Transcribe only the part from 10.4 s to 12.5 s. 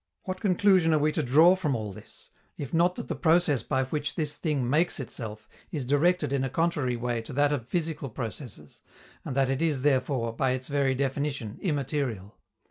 its very definition, immaterial?